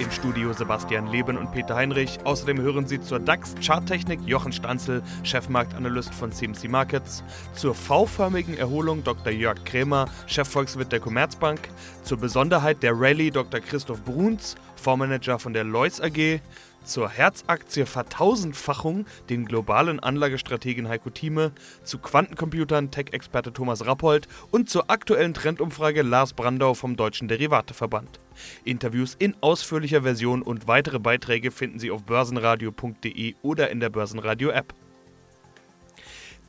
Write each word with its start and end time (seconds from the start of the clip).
Im 0.00 0.10
Studio 0.10 0.52
Sebastian 0.52 1.06
Leben 1.06 1.38
und 1.38 1.52
Peter 1.52 1.76
Heinrich. 1.76 2.18
Außerdem 2.24 2.60
hören 2.60 2.88
Sie 2.88 3.00
zur 3.00 3.20
DAX-Charttechnik 3.20 4.18
Jochen 4.26 4.52
Stanzel, 4.52 5.04
Chefmarktanalyst 5.22 6.12
von 6.12 6.32
CMC 6.32 6.68
Markets, 6.68 7.22
zur 7.54 7.76
V-förmigen 7.76 8.58
Erholung 8.58 9.04
Dr. 9.04 9.32
Jörg 9.32 9.64
Krämer, 9.64 10.06
Chefvolkswirt 10.26 10.90
der 10.90 10.98
Commerzbank, 10.98 11.60
zur 12.02 12.18
Besonderheit 12.18 12.82
der 12.82 12.98
Rallye 12.98 13.30
Dr. 13.30 13.60
Christoph 13.60 14.02
Bruns, 14.02 14.56
Fondsmanager 14.74 15.38
von 15.38 15.52
der 15.52 15.62
Lois 15.62 16.00
AG, 16.00 16.40
zur 16.84 17.08
Herzaktie 17.08 17.86
Vertausendfachung 17.86 19.06
den 19.28 19.46
globalen 19.46 20.00
Anlagestrategen 20.00 20.88
Heiko 20.88 21.10
Thieme, 21.10 21.52
zu 21.82 21.98
Quantencomputern 21.98 22.90
Tech-Experte 22.90 23.52
Thomas 23.52 23.86
Rappold 23.86 24.28
und 24.50 24.70
zur 24.70 24.90
aktuellen 24.90 25.34
Trendumfrage 25.34 26.02
Lars 26.02 26.32
Brandau 26.32 26.74
vom 26.74 26.96
Deutschen 26.96 27.28
Derivateverband. 27.28 28.20
Interviews 28.64 29.16
in 29.18 29.34
ausführlicher 29.40 30.02
Version 30.02 30.42
und 30.42 30.68
weitere 30.68 30.98
Beiträge 30.98 31.50
finden 31.50 31.78
Sie 31.78 31.90
auf 31.90 32.04
börsenradio.de 32.04 33.34
oder 33.42 33.70
in 33.70 33.80
der 33.80 33.90
Börsenradio-App. 33.90 34.74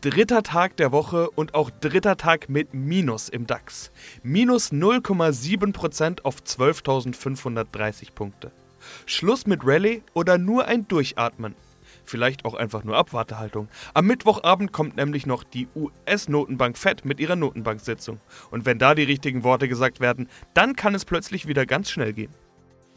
Dritter 0.02 0.44
Tag 0.44 0.78
der 0.78 0.92
Woche 0.92 1.32
und 1.32 1.56
auch 1.56 1.72
dritter 1.72 2.16
Tag 2.16 2.48
mit 2.48 2.76
Minus 2.76 3.28
im 3.28 3.48
DAX. 3.48 3.92
Minus 4.22 4.72
0,7% 4.72 6.22
auf 6.22 6.42
12.530 6.42 8.14
Punkte. 8.14 8.52
Schluss 9.06 9.48
mit 9.48 9.62
Rallye 9.64 10.04
oder 10.14 10.38
nur 10.38 10.66
ein 10.68 10.88
Durchatmen? 10.88 11.56
Vielleicht 12.06 12.46
auch 12.46 12.54
einfach 12.54 12.84
nur 12.84 12.98
Abwartehaltung. 12.98 13.68
Am 13.94 14.06
Mittwochabend 14.06 14.72
kommt 14.72 14.96
nämlich 14.96 15.26
noch 15.26 15.44
die 15.44 15.68
US-Notenbank 15.76 16.78
Fed 16.78 17.04
mit 17.04 17.20
ihrer 17.20 17.36
Notenbank-Sitzung. 17.36 18.20
Und 18.52 18.66
wenn 18.66 18.78
da 18.78 18.96
die 18.96 19.04
richtigen 19.04 19.44
Worte 19.44 19.68
gesagt 19.68 20.00
werden, 20.00 20.30
dann 20.54 20.76
kann 20.76 20.94
es 20.94 21.06
plötzlich 21.06 21.48
wieder 21.48 21.66
ganz 21.66 21.90
schnell 21.90 22.14
gehen. 22.14 22.34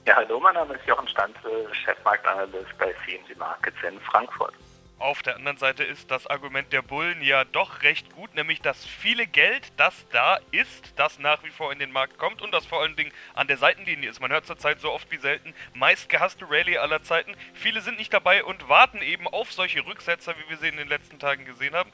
Ja, 0.06 0.16
hallo, 0.16 0.40
mein 0.40 0.54
Name 0.54 0.74
ist 0.74 0.86
Jochen 0.86 1.08
Stanzel, 1.08 1.68
Chefmarktanalyst 1.72 2.78
bei 2.78 2.94
CMC 3.04 3.38
Markets 3.38 3.76
in 3.86 4.00
Frankfurt. 4.00 4.54
Auf 4.98 5.22
der 5.22 5.36
anderen 5.36 5.58
Seite 5.58 5.84
ist 5.84 6.10
das 6.10 6.26
Argument 6.26 6.72
der 6.72 6.82
Bullen 6.82 7.22
ja 7.22 7.44
doch 7.44 7.82
recht 7.82 8.10
gut, 8.16 8.34
nämlich 8.34 8.60
dass 8.60 8.84
viele 8.84 9.28
Geld, 9.28 9.72
das 9.76 9.94
da 10.10 10.40
ist, 10.50 10.92
das 10.96 11.20
nach 11.20 11.44
wie 11.44 11.50
vor 11.50 11.70
in 11.70 11.78
den 11.78 11.92
Markt 11.92 12.18
kommt 12.18 12.42
und 12.42 12.50
das 12.50 12.66
vor 12.66 12.82
allen 12.82 12.96
Dingen 12.96 13.12
an 13.34 13.46
der 13.46 13.58
Seitenlinie 13.58 14.10
ist. 14.10 14.20
Man 14.20 14.32
hört 14.32 14.46
zurzeit 14.46 14.80
so 14.80 14.92
oft 14.92 15.08
wie 15.12 15.18
selten, 15.18 15.54
meist 15.72 16.08
gehasste 16.08 16.50
Rallye 16.50 16.78
aller 16.78 17.00
Zeiten. 17.04 17.32
Viele 17.54 17.80
sind 17.80 17.96
nicht 17.96 18.12
dabei 18.12 18.42
und 18.42 18.68
warten 18.68 19.00
eben 19.00 19.28
auf 19.28 19.52
solche 19.52 19.86
Rücksetzer, 19.86 20.34
wie 20.36 20.50
wir 20.50 20.56
sie 20.56 20.68
in 20.68 20.76
den 20.76 20.88
letzten 20.88 21.20
Tagen 21.20 21.44
gesehen 21.44 21.76
haben. 21.76 21.92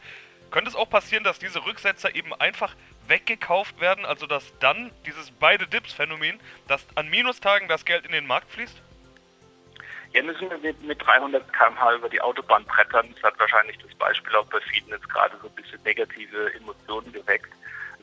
Könnte 0.50 0.70
es 0.70 0.77
auch 0.77 0.89
passieren, 0.89 1.24
dass 1.24 1.39
diese 1.39 1.66
Rücksetzer 1.66 2.14
eben 2.14 2.33
einfach 2.33 2.74
weggekauft 3.06 3.80
werden, 3.80 4.06
also 4.06 4.27
dass 4.27 4.58
dann 4.61 4.91
dieses 5.05 5.30
beide 5.30 5.66
Dips-Phänomen, 5.66 6.41
dass 6.68 6.86
an 6.94 7.11
Minustagen 7.11 7.68
das 7.68 7.84
Geld 7.84 8.06
in 8.06 8.12
den 8.12 8.27
Markt 8.27 8.50
fließt? 8.50 8.80
Hier 10.14 10.22
müssen 10.22 10.48
wir 10.48 10.58
mit, 10.58 10.80
mit 10.84 11.04
300 11.04 11.52
km/h 11.52 11.94
über 11.96 12.08
die 12.08 12.20
Autobahn 12.20 12.64
brettern. 12.66 13.12
Das 13.14 13.24
hat 13.24 13.40
wahrscheinlich 13.40 13.76
das 13.78 13.92
Beispiel 13.96 14.36
auch 14.36 14.46
bei 14.46 14.60
vielen 14.60 14.90
jetzt 14.90 15.08
gerade 15.08 15.36
so 15.42 15.48
ein 15.48 15.54
bisschen 15.56 15.82
negative 15.82 16.54
Emotionen 16.54 17.12
geweckt. 17.12 17.52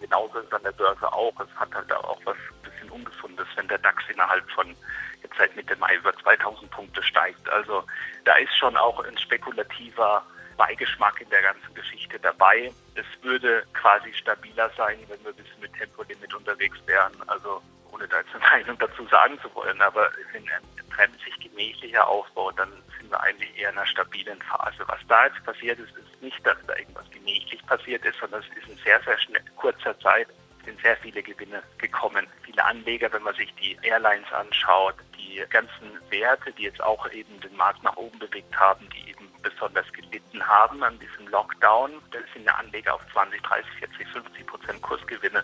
Genauso 0.02 0.40
ist 0.40 0.48
es 0.48 0.52
an 0.52 0.64
der 0.64 0.74
Börse 0.74 1.10
auch. 1.14 1.34
Es 1.40 1.48
hat 1.56 1.74
halt 1.74 1.90
auch 1.94 2.20
was 2.26 2.36
ein 2.36 2.70
bisschen 2.70 2.90
Ungesundes, 2.90 3.48
wenn 3.56 3.70
der 3.70 3.78
DAX 3.78 4.04
innerhalb 4.10 4.44
von 4.52 4.76
jetzt 5.24 5.38
seit 5.38 5.56
Mitte 5.56 5.74
Mai 5.78 5.96
über 5.96 6.14
2000 6.18 6.70
Punkte 6.70 7.02
steigt. 7.02 7.50
Also 7.50 7.86
da 8.26 8.36
ist 8.36 8.58
schon 8.58 8.76
auch 8.76 9.02
ein 9.06 9.18
spekulativer 9.18 10.26
Beigeschmack 10.58 11.22
in 11.22 11.30
der 11.30 11.44
ganzen 11.44 11.74
Geschichte 11.76 12.20
dabei. 12.20 12.74
Es 12.96 13.06
würde 13.24 13.64
quasi 13.72 14.12
stabiler 14.16 14.70
sein, 14.76 15.00
wenn 15.08 15.24
wir 15.24 15.30
ein 15.30 15.38
bisschen 15.38 15.62
mit 15.62 15.74
Tempolimit 15.76 16.34
unterwegs 16.34 16.78
wären. 16.88 17.14
Also 17.28 17.62
ohne 17.92 18.08
da 18.08 18.18
jetzt 18.20 18.34
eine 18.34 18.44
Meinung 18.52 18.78
dazu 18.80 19.06
sagen 19.08 19.40
zu 19.42 19.54
wollen, 19.56 19.82
aber 19.82 20.10
wenn 20.34 20.48
ein 20.50 21.12
sich 21.24 21.50
gemächlicher 21.50 22.08
aufbaut, 22.08 22.58
dann 22.58 22.72
sind 22.98 23.10
wir 23.10 23.22
eigentlich 23.22 23.58
eher 23.58 23.70
in 23.70 23.78
einer 23.78 23.88
stabilen 23.88 24.42
Phase. 24.42 24.84
Was 24.88 25.00
da 25.08 25.26
jetzt 25.26 25.44
passiert 25.44 25.80
ist, 25.80 25.96
ist 25.96 26.22
nicht, 26.22 26.46
dass 26.46 26.58
da 26.68 26.76
irgendwas 26.76 27.10
gemächlich 27.12 27.66
passiert 27.66 28.06
ist, 28.06 28.20
sondern 28.20 28.42
es 28.42 28.58
ist 28.58 28.70
in 28.70 28.78
sehr, 28.84 29.02
sehr 29.04 29.18
schnell, 29.20 29.44
kurzer 29.56 29.98
Zeit 30.00 30.28
sind 30.66 30.80
sehr 30.82 30.96
viele 30.98 31.24
Gewinne 31.24 31.64
gekommen. 31.80 32.28
Viele 32.44 32.64
Anleger, 32.64 33.12
wenn 33.12 33.24
man 33.24 33.36
sich 33.36 33.54
die 33.56 33.78
Airlines 33.82 34.32
anschaut, 34.32 34.96
die 35.18 35.44
ganzen 35.50 36.00
Werte, 36.10 36.52
die 36.52 36.64
jetzt 36.64 36.82
auch 36.84 37.10
eben 37.12 37.40
den 37.42 37.56
Markt 37.56 37.84
nach 37.84 37.96
oben 37.98 38.20
bewegt 38.20 38.56
haben, 38.60 38.88
die 38.90 39.10
eben 39.10 39.28
besonders 39.42 39.92
gelitten 39.92 40.46
haben 40.46 40.84
an 40.84 41.00
diesem 41.00 41.28
Lockdown, 41.30 41.92
da 42.12 42.20
sind 42.34 42.46
ja 42.46 42.54
Anleger 42.56 42.94
auf 42.94 43.02
20, 43.12 43.42
30, 43.42 43.72
40, 43.80 44.08
50 44.10 44.46
Prozent 44.46 44.82
Kursgewinne 44.82 45.44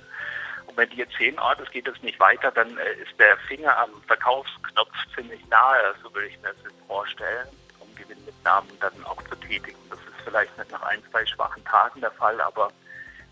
wenn 0.78 0.90
die 0.92 0.98
jetzt 0.98 1.18
sehen, 1.18 1.36
oh, 1.40 1.54
das 1.58 1.70
geht 1.72 1.88
jetzt 1.88 2.04
nicht 2.04 2.20
weiter, 2.20 2.52
dann 2.52 2.78
äh, 2.78 2.94
ist 3.02 3.20
der 3.20 3.36
Finger 3.48 3.76
am 3.78 3.90
Verkaufsknopf 4.06 4.94
ziemlich 5.16 5.46
nahe, 5.48 5.96
so 6.04 6.14
würde 6.14 6.28
ich 6.28 6.38
mir 6.38 6.50
das 6.50 6.64
jetzt 6.64 6.88
vorstellen, 6.88 7.48
um 7.80 7.94
Gewinnmitnahmen 7.96 8.70
dann 8.80 9.04
auch 9.06 9.22
zu 9.24 9.36
tätigen. 9.38 9.78
Das 9.90 10.00
ist 10.00 10.24
vielleicht 10.24 10.56
nicht 10.58 10.72
nach 10.72 10.84
ein, 10.84 11.02
zwei 11.10 11.26
schwachen 11.26 11.66
Tagen 11.66 12.00
der 12.00 12.12
Fall, 12.12 12.40
aber 12.40 12.72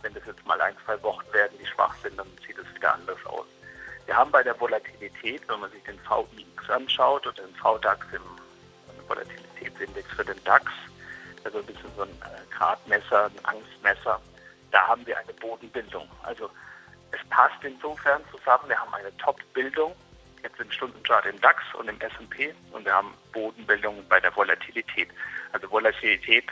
wenn 0.01 0.13
das 0.15 0.25
jetzt 0.25 0.45
mal 0.47 0.59
ein, 0.59 0.75
zwei 0.85 1.01
Wochen 1.03 1.31
werden, 1.33 1.55
die 1.61 1.67
schwach 1.67 1.95
sind, 2.01 2.17
dann 2.17 2.27
sieht 2.45 2.57
es 2.57 2.75
wieder 2.75 2.93
anders 2.93 3.23
aus. 3.25 3.45
Wir 4.07 4.17
haben 4.17 4.31
bei 4.31 4.41
der 4.41 4.59
Volatilität, 4.59 5.47
wenn 5.47 5.59
man 5.59 5.71
sich 5.71 5.83
den 5.83 5.99
VIX 5.99 6.69
anschaut 6.69 7.27
oder 7.27 7.43
den 7.43 7.55
VDAX 7.55 8.07
im 8.11 9.07
Volatilitätsindex 9.07 10.11
für 10.13 10.25
den 10.25 10.43
DAX, 10.43 10.71
also 11.43 11.59
ein 11.59 11.65
bisschen 11.65 11.95
so 11.95 12.01
ein 12.01 12.09
äh, 12.09 12.55
Gradmesser, 12.55 13.25
ein 13.25 13.45
Angstmesser, 13.45 14.19
da 14.71 14.87
haben 14.87 15.05
wir 15.05 15.17
eine 15.17 15.33
Bodenbildung. 15.33 16.09
Also 16.23 16.49
es 17.15 17.29
passt 17.29 17.63
insofern 17.63 18.21
zusammen. 18.31 18.67
Wir 18.67 18.79
haben 18.79 18.93
eine 18.93 19.15
Top-Bildung 19.17 19.95
jetzt 20.43 20.59
im 20.59 20.71
Stundenchart 20.71 21.25
im 21.25 21.39
DAX 21.41 21.63
und 21.73 21.87
im 21.89 21.99
S&P 21.99 22.53
und 22.71 22.85
wir 22.85 22.93
haben 22.93 23.13
Bodenbildung 23.33 24.07
bei 24.07 24.19
der 24.19 24.35
Volatilität. 24.35 25.09
Also 25.53 25.69
Volatilität, 25.71 26.45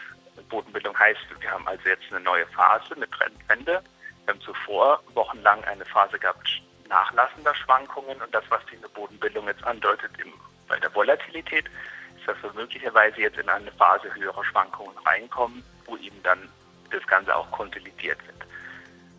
Bodenbildung 0.49 0.97
heißt, 0.97 1.21
wir 1.39 1.51
haben 1.51 1.67
also 1.67 1.87
jetzt 1.87 2.03
eine 2.09 2.19
neue 2.21 2.45
Phase, 2.47 2.95
eine 2.95 3.09
Trendwende. 3.09 3.83
Wir 4.25 4.33
haben 4.33 4.41
zuvor 4.41 5.03
wochenlang 5.13 5.63
eine 5.65 5.85
Phase 5.85 6.17
gehabt 6.17 6.61
nachlassender 6.89 7.55
Schwankungen 7.55 8.21
und 8.21 8.33
das, 8.33 8.43
was 8.49 8.61
diese 8.71 8.87
Bodenbildung 8.89 9.47
jetzt 9.47 9.63
andeutet 9.63 10.11
im, 10.19 10.31
bei 10.67 10.77
der 10.79 10.93
Volatilität, 10.93 11.65
ist, 12.17 12.27
dass 12.27 12.41
wir 12.43 12.53
möglicherweise 12.53 13.21
jetzt 13.21 13.37
in 13.37 13.49
eine 13.49 13.71
Phase 13.71 14.13
höherer 14.13 14.43
Schwankungen 14.45 14.97
reinkommen, 14.99 15.63
wo 15.85 15.97
eben 15.97 16.21
dann 16.23 16.49
das 16.91 17.05
Ganze 17.07 17.35
auch 17.35 17.49
konsolidiert 17.51 18.19
wird. 18.27 18.42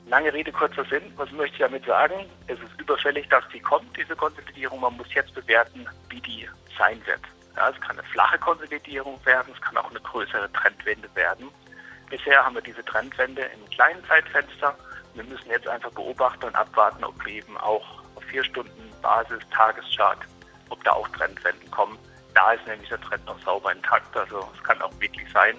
Lange 0.07 0.33
Rede, 0.33 0.53
kurzer 0.53 0.85
Sinn. 0.85 1.13
Was 1.17 1.31
möchte 1.33 1.57
ich 1.57 1.63
damit 1.63 1.85
sagen? 1.87 2.27
Es 2.47 2.59
ist 2.61 2.79
überfällig, 2.79 3.29
dass 3.29 3.45
die 3.49 3.61
kommt, 3.61 3.97
diese 3.97 4.15
Konsolidierung. 4.15 4.81
Man 4.81 4.97
muss 4.97 5.13
jetzt 5.15 5.35
bewerten, 5.35 5.87
wie 6.11 6.21
die 6.21 6.49
sein 6.79 7.01
wird. 7.07 7.21
Ja, 7.57 7.71
es 7.71 7.81
kann 7.81 7.99
eine 7.99 8.07
flache 8.09 8.39
Konsolidierung 8.39 9.19
werden, 9.25 9.53
es 9.55 9.61
kann 9.61 9.77
auch 9.77 9.89
eine 9.91 10.01
größere 10.01 10.51
Trendwende 10.53 11.09
werden. 11.15 11.49
Bisher 12.11 12.45
haben 12.45 12.55
wir 12.55 12.63
diese 12.63 12.85
Trendwende 12.85 13.43
im 13.43 13.71
kleinen 13.71 14.05
Zeitfenster. 14.07 14.77
Wir 15.15 15.25
müssen 15.25 15.49
jetzt 15.51 15.69
einfach 15.69 15.91
beobachten 15.93 16.45
und 16.45 16.55
abwarten, 16.57 17.05
ob 17.05 17.25
wir 17.25 17.35
eben 17.35 17.57
auch 17.59 18.03
auf 18.17 18.25
vier 18.25 18.45
Stunden 18.45 18.91
Basis, 19.01 19.41
Tageschart, 19.53 20.19
ob 20.69 20.83
da 20.85 20.93
auch 20.93 21.09
Trendwenden 21.09 21.71
kommen. 21.71 21.97
Da 22.35 22.53
ist 22.53 22.67
nämlich 22.67 22.89
der 22.89 23.01
Trend 23.01 23.25
noch 23.27 23.41
sauber 23.43 23.73
intakt. 23.73 24.17
Also 24.17 24.47
es 24.55 24.63
kann 24.65 24.83
auch 24.83 24.93
wirklich 25.01 25.31
sein, 25.33 25.57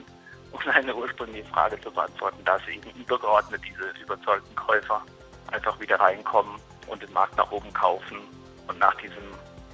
um 0.55 0.71
eine 0.71 0.95
ursprüngliche 0.95 1.47
Frage 1.49 1.79
zu 1.81 1.91
beantworten, 1.91 2.43
dass 2.45 2.65
eben 2.67 2.89
übergeordnet 2.99 3.61
diese 3.67 3.89
überzeugten 4.01 4.55
Käufer 4.55 5.01
einfach 5.51 5.79
wieder 5.79 5.99
reinkommen 5.99 6.59
und 6.87 7.01
den 7.01 7.11
Markt 7.13 7.37
nach 7.37 7.51
oben 7.51 7.71
kaufen 7.73 8.17
und 8.67 8.79
nach 8.79 8.95
diesem 8.95 9.23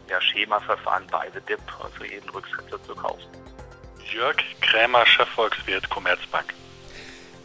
ja, 0.10 0.20
Schemaverfahren 0.22 1.06
beide 1.10 1.42
Dip, 1.42 1.60
also 1.82 2.04
jeden 2.04 2.30
Rücksetzer 2.30 2.82
zu 2.84 2.96
kaufen. 2.96 3.28
Jörg 4.12 4.38
Krämer, 4.60 5.06
Chefvolkswirt 5.06 5.90
Commerzbank. 5.90 6.54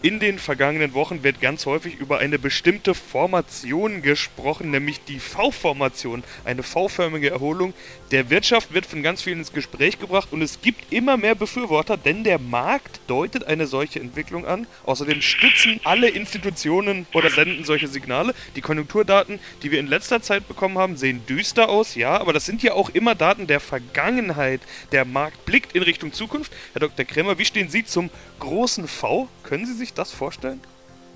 In 0.02 0.20
den 0.20 0.38
vergangenen 0.38 0.93
Wochen 0.93 1.22
wird 1.22 1.40
ganz 1.40 1.64
häufig 1.64 1.94
über 1.96 2.19
eine 2.19 2.38
bestimmte 2.38 2.94
Formation 2.94 4.02
gesprochen, 4.02 4.70
nämlich 4.70 5.02
die 5.04 5.19
V-Formation, 5.19 6.22
eine 6.44 6.62
V-förmige 6.62 7.31
Erholung 7.31 7.72
der 8.12 8.31
Wirtschaft 8.31 8.72
wird 8.72 8.87
von 8.87 9.02
ganz 9.02 9.22
vielen 9.22 9.40
ins 9.40 9.52
Gespräch 9.52 9.98
gebracht 9.98 10.28
und 10.31 10.40
es 10.40 10.60
gibt 10.60 10.93
immer 10.93 11.16
mehr 11.16 11.34
Befürworter, 11.34 11.96
denn 11.96 12.22
der 12.22 12.38
Markt 12.38 13.00
deutet 13.08 13.44
eine 13.48 13.66
solche 13.66 13.98
Entwicklung 13.98 14.46
an. 14.46 14.69
Außerdem 14.84 15.20
stützen 15.22 15.81
alle 15.82 16.08
Institutionen 16.08 17.06
oder 17.14 17.31
senden 17.31 17.64
solche 17.64 17.88
Signale. 17.88 18.34
Die 18.54 18.60
Konjunkturdaten, 18.60 19.40
die 19.62 19.72
wir 19.72 19.81
in 19.81 19.88
letzter 19.88 20.22
Zeit 20.22 20.46
bekommen 20.46 20.78
haben, 20.78 20.96
sehen 20.96 21.26
düster 21.26 21.69
aus, 21.69 21.96
ja, 21.96 22.20
aber 22.20 22.32
das 22.32 22.46
sind 22.46 22.62
ja 22.62 22.75
auch 22.75 22.90
immer 22.90 23.16
Daten 23.16 23.48
der 23.48 23.60
Vergangenheit. 23.60 24.60
Der 24.93 25.04
Markt 25.04 25.44
blickt 25.44 25.72
in 25.75 25.82
Richtung 25.82 26.12
Zukunft. 26.12 26.52
Herr 26.75 26.81
Dr. 26.81 27.04
Krämer, 27.04 27.38
wie 27.38 27.44
stehen 27.44 27.69
Sie 27.69 27.84
zum 27.84 28.10
großen 28.38 28.87
V? 28.87 29.28
Können 29.46 29.64
Sie 29.64 29.75
sich 29.75 29.94
das 29.94 30.12
vorstellen? 30.12 30.60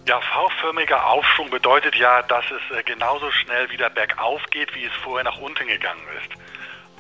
Ja, 0.07 0.21
V-förmiger 0.21 1.05
Aufschwung 1.05 1.51
bedeutet 1.51 1.97
ja, 1.97 2.23
dass 2.23 2.45
es 2.47 2.77
äh, 2.77 2.83
genauso 2.85 3.29
schnell 3.33 3.69
wieder 3.71 3.91
bergauf 3.91 4.41
geht, 4.51 4.73
wie 4.75 4.85
es 4.85 4.93
vorher 5.03 5.25
nach 5.25 5.39
unten 5.39 5.67
gegangen 5.67 6.07
ist. 6.17 6.41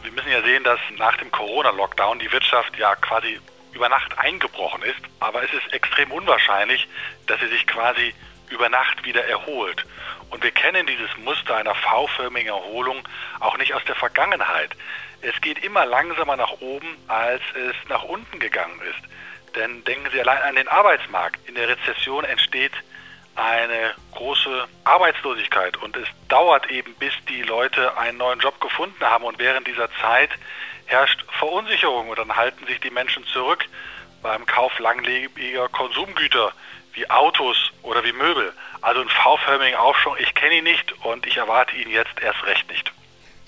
Wir 0.02 0.10
müssen 0.10 0.32
ja 0.32 0.42
sehen, 0.42 0.64
dass 0.64 0.80
nach 0.98 1.16
dem 1.18 1.30
Corona-Lockdown 1.30 2.18
die 2.18 2.32
Wirtschaft 2.32 2.76
ja 2.76 2.96
quasi 2.96 3.38
über 3.72 3.88
Nacht 3.88 4.18
eingebrochen 4.18 4.82
ist, 4.82 5.00
aber 5.20 5.44
es 5.44 5.52
ist 5.52 5.72
extrem 5.72 6.10
unwahrscheinlich, 6.10 6.88
dass 7.28 7.38
sie 7.38 7.46
sich 7.46 7.64
quasi 7.66 8.12
über 8.48 8.68
Nacht 8.68 9.04
wieder 9.04 9.24
erholt. 9.24 9.86
Und 10.30 10.42
wir 10.42 10.50
kennen 10.50 10.84
dieses 10.86 11.16
Muster 11.18 11.56
einer 11.56 11.76
V-förmigen 11.76 12.48
Erholung 12.48 13.06
auch 13.38 13.56
nicht 13.56 13.72
aus 13.74 13.84
der 13.84 13.94
Vergangenheit. 13.94 14.70
Es 15.22 15.40
geht 15.40 15.62
immer 15.62 15.86
langsamer 15.86 16.36
nach 16.36 16.60
oben, 16.60 16.96
als 17.06 17.42
es 17.54 17.76
nach 17.88 18.02
unten 18.02 18.40
gegangen 18.40 18.80
ist. 18.82 19.08
Denn 19.55 19.85
denken 19.85 20.08
Sie 20.12 20.20
allein 20.20 20.43
an 20.43 20.55
den 20.56 20.69
Arbeitsmarkt. 20.69 21.49
In 21.49 21.55
der 21.55 21.69
Rezession 21.69 22.25
entsteht 22.25 22.73
eine 23.37 23.94
große 24.12 24.69
Arbeitslosigkeit 24.85 25.76
und 25.79 25.97
es 25.97 26.08
dauert 26.29 26.70
eben, 26.70 26.94
bis 26.94 27.12
die 27.29 27.43
Leute 27.43 27.97
einen 27.97 28.19
neuen 28.19 28.41
Job 28.41 28.61
gefunden 28.61 29.02
haben 29.05 29.25
und 29.25 29.38
während 29.38 29.67
dieser 29.67 29.88
Zeit 30.00 30.31
herrscht 30.87 31.25
Verunsicherung 31.38 32.08
und 32.08 32.19
dann 32.19 32.37
halten 32.37 32.67
sich 32.67 32.81
die 32.81 32.91
Menschen 32.91 33.25
zurück 33.26 33.64
beim 34.23 34.44
Kauf 34.47 34.79
langlebiger 34.79 35.69
Konsumgüter 35.69 36.52
wie 36.93 37.08
Autos 37.08 37.73
oder 37.82 38.05
wie 38.05 38.12
Möbel. 38.12 38.52
Also 38.82 39.00
einen 39.00 39.11
V-förmigen 39.11 39.79
Aufschwung, 39.79 40.17
ich 40.19 40.35
kenne 40.35 40.56
ihn 40.56 40.64
nicht 40.64 40.93
und 41.05 41.26
ich 41.26 41.37
erwarte 41.37 41.76
ihn 41.76 41.91
jetzt 41.91 42.20
erst 42.20 42.44
recht 42.44 42.69
nicht. 42.69 42.93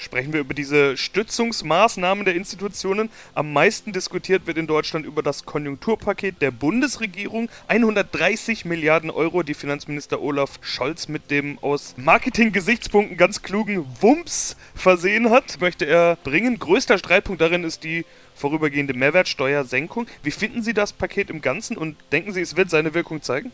Sprechen 0.03 0.33
wir 0.33 0.41
über 0.41 0.53
diese 0.53 0.97
Stützungsmaßnahmen 0.97 2.25
der 2.25 2.35
Institutionen. 2.35 3.09
Am 3.35 3.53
meisten 3.53 3.93
diskutiert 3.93 4.49
wird 4.49 4.59
in 4.59 4.67
Deutschland 4.67 5.07
über 5.07 5.23
das 5.23 5.45
Konjunkturpaket 5.45 6.43
der 6.43 6.51
Bundesregierung. 6.51 7.49
130 7.69 8.65
Milliarden 8.65 9.11
Euro, 9.11 9.45
die 9.45 9.55
Finanzminister 9.55 10.21
Olaf 10.21 10.59
Scholz 10.61 11.07
mit 11.07 11.31
dem 11.31 11.61
aus 11.61 11.95
Marketing-Gesichtspunkten 11.99 13.17
ganz 13.17 13.43
klugen 13.43 13.87
Wumms 14.01 14.57
versehen 14.75 15.31
hat, 15.31 15.61
möchte 15.61 15.85
er 15.85 16.17
bringen. 16.17 16.59
Größter 16.59 16.99
Streitpunkt 16.99 17.41
darin 17.41 17.63
ist 17.63 17.85
die 17.85 18.05
vorübergehende 18.35 18.95
Mehrwertsteuersenkung. 18.95 20.09
Wie 20.25 20.33
finden 20.33 20.65
Sie 20.65 20.75
das 20.75 20.93
Paket 20.93 21.31
im 21.31 21.43
Ganzen 21.43 21.77
und 21.77 21.97
denken 22.11 22.33
Sie, 22.33 22.41
es 22.41 22.57
wird 22.57 22.71
seine 22.71 22.93
Wirkung 22.93 23.23
zeigen? 23.23 23.53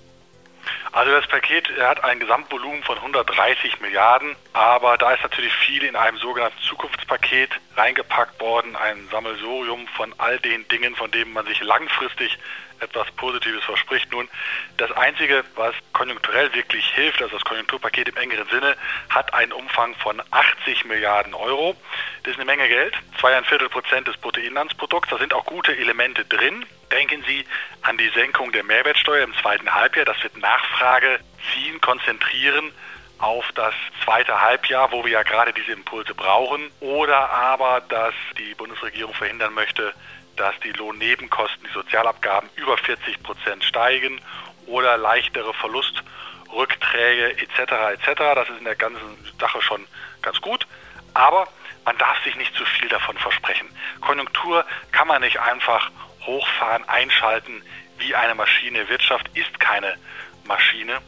Also 0.92 1.12
das 1.12 1.26
Paket 1.26 1.68
hat 1.80 2.02
ein 2.04 2.18
Gesamtvolumen 2.20 2.82
von 2.82 2.96
130 2.96 3.80
Milliarden, 3.80 4.36
aber 4.52 4.98
da 4.98 5.12
ist 5.12 5.22
natürlich 5.22 5.52
viel 5.52 5.82
in 5.82 5.96
einem 5.96 6.18
sogenannten 6.18 6.60
Zukunftspaket 6.62 7.50
reingepackt 7.78 8.40
worden, 8.40 8.76
ein 8.76 9.08
Sammelsurium 9.10 9.86
von 9.88 10.12
all 10.18 10.38
den 10.40 10.66
Dingen, 10.68 10.96
von 10.96 11.10
denen 11.10 11.32
man 11.32 11.46
sich 11.46 11.62
langfristig 11.62 12.38
etwas 12.80 13.10
Positives 13.12 13.64
verspricht. 13.64 14.10
Nun, 14.12 14.28
das 14.76 14.90
Einzige, 14.92 15.44
was 15.56 15.74
konjunkturell 15.92 16.52
wirklich 16.54 16.84
hilft, 16.94 17.22
also 17.22 17.36
das 17.36 17.44
Konjunkturpaket 17.44 18.08
im 18.08 18.16
engeren 18.16 18.48
Sinne, 18.48 18.76
hat 19.08 19.32
einen 19.34 19.52
Umfang 19.52 19.94
von 19.96 20.22
80 20.30 20.84
Milliarden 20.84 21.34
Euro. 21.34 21.76
Das 22.22 22.32
ist 22.32 22.38
eine 22.38 22.44
Menge 22.44 22.68
Geld, 22.68 22.94
zweieinviertel 23.20 23.68
Prozent 23.68 24.06
des 24.06 24.16
Bruttoinlandsprodukts. 24.18 25.10
Da 25.10 25.18
sind 25.18 25.34
auch 25.34 25.44
gute 25.44 25.76
Elemente 25.76 26.24
drin. 26.24 26.64
Denken 26.92 27.22
Sie 27.26 27.44
an 27.82 27.98
die 27.98 28.08
Senkung 28.10 28.52
der 28.52 28.64
Mehrwertsteuer 28.64 29.24
im 29.24 29.34
zweiten 29.34 29.72
Halbjahr. 29.72 30.04
Das 30.04 30.22
wird 30.22 30.36
Nachfrage 30.38 31.20
ziehen, 31.52 31.80
konzentrieren 31.80 32.72
auf 33.18 33.50
das 33.54 33.74
zweite 34.04 34.40
Halbjahr, 34.40 34.92
wo 34.92 35.04
wir 35.04 35.12
ja 35.12 35.22
gerade 35.22 35.52
diese 35.52 35.72
Impulse 35.72 36.14
brauchen. 36.14 36.70
Oder 36.80 37.30
aber, 37.30 37.80
dass 37.88 38.14
die 38.38 38.54
Bundesregierung 38.54 39.14
verhindern 39.14 39.54
möchte, 39.54 39.92
dass 40.36 40.54
die 40.60 40.72
Lohnnebenkosten, 40.72 41.66
die 41.66 41.72
Sozialabgaben 41.72 42.48
über 42.56 42.78
40 42.78 43.22
Prozent 43.22 43.64
steigen 43.64 44.20
oder 44.66 44.96
leichtere 44.96 45.52
Verlustrückträge 45.54 47.38
etc. 47.38 47.58
etc. 47.94 48.20
Das 48.34 48.48
ist 48.48 48.58
in 48.58 48.64
der 48.64 48.76
ganzen 48.76 49.32
Sache 49.40 49.60
schon 49.62 49.84
ganz 50.22 50.40
gut. 50.40 50.66
Aber 51.14 51.48
man 51.84 51.98
darf 51.98 52.22
sich 52.22 52.36
nicht 52.36 52.54
zu 52.54 52.64
viel 52.64 52.88
davon 52.88 53.16
versprechen. 53.16 53.68
Konjunktur 54.00 54.64
kann 54.92 55.08
man 55.08 55.22
nicht 55.22 55.40
einfach 55.40 55.90
hochfahren, 56.24 56.88
einschalten 56.88 57.62
wie 57.96 58.14
eine 58.14 58.34
Maschine. 58.34 58.88
Wirtschaft 58.88 59.26
ist 59.34 59.58
keine 59.58 59.96
Maschine. 60.44 61.00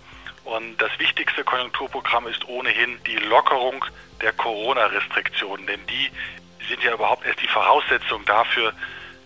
Und 0.45 0.77
das 0.79 0.91
wichtigste 0.99 1.45
Konjunkturprogramm 1.45 2.27
ist 2.27 2.47
ohnehin 2.49 2.99
die 3.07 3.17
Lockerung 3.17 3.85
der 4.21 4.33
Corona-Restriktionen, 4.33 5.67
denn 5.67 5.81
die 5.87 6.11
sind 6.69 6.83
ja 6.83 6.93
überhaupt 6.95 7.27
erst 7.27 7.43
die 7.43 7.49
Voraussetzung 7.49 8.25
dafür, 8.25 8.73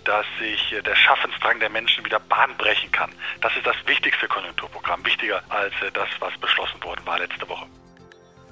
dass 0.04 0.26
sich 0.38 0.74
der 0.84 0.94
Schaffensdrang 0.94 1.60
der 1.60 1.70
Menschen 1.70 2.04
wieder 2.04 2.20
Bahn 2.20 2.54
brechen 2.58 2.92
kann. 2.92 3.10
Das 3.40 3.56
ist 3.56 3.66
das 3.66 3.76
wichtigste 3.86 4.28
Konjunkturprogramm, 4.28 5.04
wichtiger 5.04 5.42
als 5.48 5.72
das, 5.94 6.08
was 6.20 6.36
beschlossen 6.38 6.82
worden 6.82 7.00
war 7.06 7.18
letzte 7.18 7.48
Woche. 7.48 7.66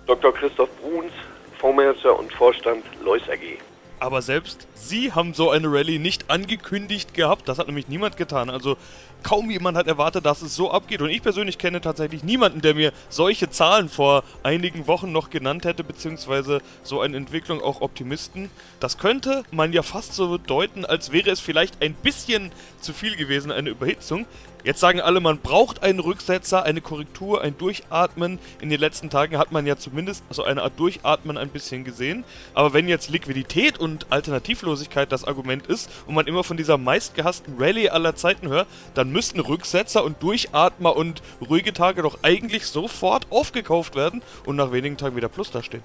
Dr. 0.06 0.32
Christoph 0.34 0.74
Bruns, 0.80 1.12
Fondsmanager 1.58 2.18
und 2.18 2.32
Vorstand 2.32 2.84
Lois 3.02 3.22
AG. 3.28 3.58
Aber 4.02 4.20
selbst 4.20 4.66
Sie 4.74 5.12
haben 5.12 5.32
so 5.32 5.50
eine 5.50 5.68
Rallye 5.70 6.00
nicht 6.00 6.28
angekündigt 6.28 7.14
gehabt. 7.14 7.48
Das 7.48 7.58
hat 7.58 7.68
nämlich 7.68 7.86
niemand 7.86 8.16
getan. 8.16 8.50
Also 8.50 8.76
kaum 9.22 9.48
jemand 9.48 9.76
hat 9.76 9.86
erwartet, 9.86 10.26
dass 10.26 10.42
es 10.42 10.56
so 10.56 10.72
abgeht. 10.72 11.02
Und 11.02 11.10
ich 11.10 11.22
persönlich 11.22 11.56
kenne 11.56 11.80
tatsächlich 11.80 12.24
niemanden, 12.24 12.62
der 12.62 12.74
mir 12.74 12.92
solche 13.10 13.48
Zahlen 13.48 13.88
vor 13.88 14.24
einigen 14.42 14.88
Wochen 14.88 15.12
noch 15.12 15.30
genannt 15.30 15.64
hätte, 15.64 15.84
beziehungsweise 15.84 16.62
so 16.82 17.00
eine 17.00 17.16
Entwicklung 17.16 17.62
auch 17.62 17.80
Optimisten. 17.80 18.50
Das 18.80 18.98
könnte 18.98 19.44
man 19.52 19.72
ja 19.72 19.84
fast 19.84 20.14
so 20.14 20.36
deuten, 20.36 20.84
als 20.84 21.12
wäre 21.12 21.30
es 21.30 21.38
vielleicht 21.38 21.80
ein 21.80 21.94
bisschen 21.94 22.50
zu 22.80 22.92
viel 22.92 23.14
gewesen, 23.14 23.52
eine 23.52 23.70
Überhitzung. 23.70 24.26
Jetzt 24.64 24.78
sagen 24.78 25.00
alle, 25.00 25.18
man 25.18 25.38
braucht 25.38 25.82
einen 25.82 25.98
Rücksetzer, 25.98 26.62
eine 26.62 26.80
Korrektur, 26.80 27.42
ein 27.42 27.58
Durchatmen. 27.58 28.38
In 28.60 28.70
den 28.70 28.78
letzten 28.78 29.10
Tagen 29.10 29.36
hat 29.36 29.50
man 29.50 29.66
ja 29.66 29.76
zumindest 29.76 30.22
so 30.30 30.44
eine 30.44 30.62
Art 30.62 30.78
Durchatmen 30.78 31.36
ein 31.36 31.48
bisschen 31.48 31.82
gesehen. 31.82 32.22
Aber 32.54 32.72
wenn 32.72 32.86
jetzt 32.86 33.10
Liquidität 33.10 33.78
und 33.78 34.06
Alternativlosigkeit 34.10 35.10
das 35.10 35.24
Argument 35.24 35.66
ist 35.66 35.90
und 36.06 36.14
man 36.14 36.28
immer 36.28 36.44
von 36.44 36.56
dieser 36.56 36.78
meistgehassten 36.78 37.56
Rallye 37.58 37.90
aller 37.90 38.14
Zeiten 38.14 38.48
hört, 38.48 38.68
dann 38.94 39.10
müssten 39.10 39.40
Rücksetzer 39.40 40.04
und 40.04 40.22
Durchatmer 40.22 40.94
und 40.94 41.22
ruhige 41.40 41.72
Tage 41.72 42.02
doch 42.02 42.20
eigentlich 42.22 42.66
sofort 42.66 43.26
aufgekauft 43.30 43.96
werden 43.96 44.22
und 44.46 44.54
nach 44.54 44.70
wenigen 44.70 44.96
Tagen 44.96 45.16
wieder 45.16 45.28
Plus 45.28 45.50
dastehen. 45.50 45.82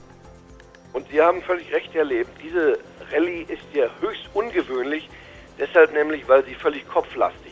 Und 0.94 1.10
Sie 1.10 1.20
haben 1.20 1.42
völlig 1.42 1.74
recht 1.74 1.96
erlebt, 1.96 2.30
diese 2.44 2.78
Rallye 3.12 3.42
ist 3.48 3.64
ja 3.74 3.88
höchst 4.02 4.30
ungewöhnlich, 4.36 5.10
deshalb 5.58 5.94
nämlich, 5.94 6.28
weil 6.28 6.46
sie 6.46 6.54
völlig 6.54 6.88
kopflastig 6.88 7.47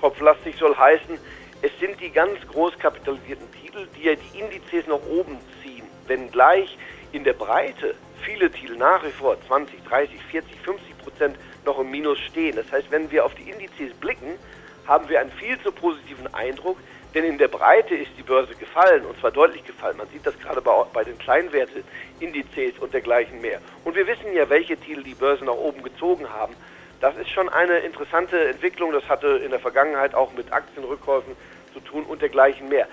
Kopflastig 0.00 0.56
soll 0.56 0.76
heißen, 0.76 1.18
es 1.62 1.70
sind 1.78 2.00
die 2.00 2.10
ganz 2.10 2.38
groß 2.48 2.78
kapitalisierten 2.78 3.46
Titel, 3.52 3.86
die 3.96 4.04
ja 4.04 4.14
die 4.14 4.38
Indizes 4.38 4.86
nach 4.86 5.00
oben 5.10 5.38
ziehen. 5.62 5.84
Wenngleich 6.06 6.78
in 7.12 7.22
der 7.24 7.34
Breite 7.34 7.94
viele 8.22 8.50
Titel 8.50 8.76
nach 8.76 9.04
wie 9.04 9.10
vor 9.10 9.36
20, 9.46 9.84
30, 9.84 10.22
40, 10.30 10.60
50 10.60 10.98
Prozent 10.98 11.36
noch 11.66 11.78
im 11.78 11.90
Minus 11.90 12.18
stehen. 12.18 12.56
Das 12.56 12.70
heißt, 12.72 12.90
wenn 12.90 13.10
wir 13.10 13.26
auf 13.26 13.34
die 13.34 13.50
Indizes 13.50 13.92
blicken, 14.00 14.38
haben 14.86 15.08
wir 15.08 15.20
einen 15.20 15.30
viel 15.32 15.60
zu 15.60 15.70
positiven 15.70 16.32
Eindruck, 16.32 16.78
denn 17.14 17.24
in 17.24 17.36
der 17.36 17.48
Breite 17.48 17.94
ist 17.94 18.12
die 18.16 18.22
Börse 18.22 18.54
gefallen 18.54 19.04
und 19.04 19.18
zwar 19.20 19.32
deutlich 19.32 19.64
gefallen. 19.64 19.98
Man 19.98 20.08
sieht 20.08 20.24
das 20.24 20.38
gerade 20.38 20.62
bei, 20.62 20.84
bei 20.94 21.04
den 21.04 21.18
Kleinwerte-Indizes 21.18 22.78
und 22.78 22.94
dergleichen 22.94 23.40
mehr. 23.40 23.60
Und 23.84 23.96
wir 23.96 24.06
wissen 24.06 24.32
ja, 24.32 24.48
welche 24.48 24.76
Titel 24.78 25.02
die 25.02 25.14
Börse 25.14 25.44
nach 25.44 25.54
oben 25.54 25.82
gezogen 25.82 26.28
haben. 26.30 26.54
Das 27.00 27.16
ist 27.16 27.30
schon 27.30 27.48
eine 27.48 27.78
interessante 27.78 28.48
Entwicklung. 28.48 28.92
Das 28.92 29.08
hatte 29.08 29.40
in 29.44 29.50
der 29.50 29.60
Vergangenheit 29.60 30.14
auch 30.14 30.32
mit 30.34 30.52
Aktienrückkäufen 30.52 31.34
zu 31.72 31.80
tun 31.80 32.04
und 32.04 32.20
dergleichen 32.20 32.68
mehr. 32.68 32.86